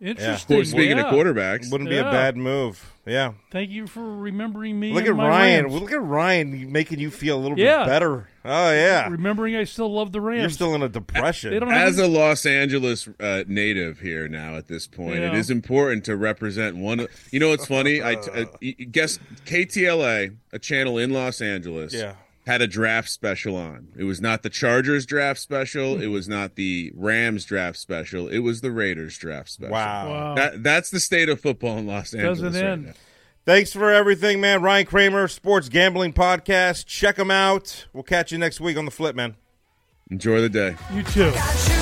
Of 0.00 0.06
Interesting. 0.08 0.56
course, 0.58 0.70
speaking 0.70 0.98
yeah. 0.98 1.06
of 1.08 1.14
quarterbacks, 1.14 1.70
Wouldn't 1.72 1.88
be 1.88 1.96
a 1.96 2.02
bad 2.04 2.36
move. 2.36 2.92
Yeah. 3.06 3.32
Thank 3.50 3.70
you 3.70 3.86
for 3.86 4.16
remembering 4.18 4.78
me. 4.78 4.92
Look 4.92 5.06
at 5.06 5.16
my 5.16 5.26
Ryan. 5.26 5.64
Rams. 5.66 5.80
Look 5.80 5.92
at 5.92 6.02
Ryan 6.02 6.70
making 6.70 6.98
you 6.98 7.10
feel 7.10 7.38
a 7.38 7.40
little 7.40 7.58
Yeah. 7.58 7.78
bit 7.84 7.86
better. 7.86 8.28
Oh 8.44 8.72
yeah. 8.72 9.08
Remembering 9.08 9.56
I 9.56 9.64
still 9.64 9.90
love 9.90 10.12
the 10.12 10.20
Rams. 10.20 10.40
You're 10.42 10.50
still 10.50 10.74
in 10.74 10.82
a 10.82 10.88
depression. 10.90 11.50
They 11.50 11.60
don't 11.60 11.72
as 11.72 11.98
a 11.98 12.06
Los 12.08 12.44
Angeles 12.44 13.08
uh, 13.20 13.44
native 13.46 14.00
here 14.00 14.28
now 14.28 14.56
at 14.56 14.66
this 14.68 14.86
point, 14.86 15.16
it 15.20 15.32
Yeah. 15.32 15.38
is 15.38 15.48
important 15.50 16.04
to 16.04 16.16
represent 16.16 16.76
one. 16.76 17.00
of- 17.00 17.08
You 17.30 17.40
know, 17.40 17.48
what's 17.48 17.66
funny? 17.66 18.02
I 18.02 18.16
t- 18.16 18.30
uh, 18.30 18.44
y- 18.60 18.74
y- 18.78 18.84
guess 18.90 19.18
KTLA, 19.46 20.36
a 20.52 20.58
channel 20.58 20.98
in 20.98 21.10
Los 21.10 21.40
Angeles, 21.40 21.94
Yeah. 21.94 22.14
Had 22.46 22.62
a 22.62 22.66
draft 22.66 23.10
special 23.10 23.56
on. 23.56 23.88
It 23.96 24.04
was 24.04 24.20
not 24.20 24.42
the 24.42 24.50
Chargers 24.50 25.04
draft 25.04 25.40
special. 25.40 25.96
Hmm. 25.96 26.02
It 26.02 26.06
was 26.06 26.28
not 26.28 26.54
the 26.54 26.92
Rams 26.94 27.44
draft 27.44 27.78
special. 27.78 28.28
It 28.28 28.38
was 28.38 28.60
the 28.60 28.70
Raiders 28.70 29.18
draft 29.18 29.50
special. 29.50 29.72
Wow. 29.72 30.08
Wow. 30.08 30.34
That 30.36 30.62
that's 30.62 30.90
the 30.90 31.00
state 31.00 31.28
of 31.28 31.40
football 31.40 31.78
in 31.78 31.86
Los 31.86 32.14
Angeles. 32.14 32.40
Doesn't 32.40 32.62
right 32.62 32.70
end. 32.72 32.86
now. 32.86 32.92
Thanks 33.44 33.72
for 33.72 33.92
everything, 33.92 34.40
man. 34.40 34.60
Ryan 34.62 34.86
Kramer, 34.86 35.28
Sports 35.28 35.68
Gambling 35.68 36.12
Podcast. 36.12 36.86
Check 36.86 37.16
them 37.16 37.30
out. 37.30 37.86
We'll 37.92 38.02
catch 38.02 38.32
you 38.32 38.38
next 38.38 38.60
week 38.60 38.76
on 38.76 38.84
the 38.84 38.90
flip, 38.90 39.14
man. 39.14 39.36
Enjoy 40.10 40.40
the 40.40 40.48
day. 40.48 40.76
You 40.92 41.02
too. 41.04 41.30
Got 41.30 41.68
you 41.68 41.75